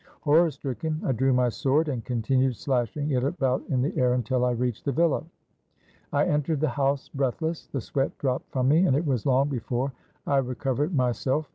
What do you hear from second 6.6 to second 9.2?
house breathless, the sweat dropped from me, and it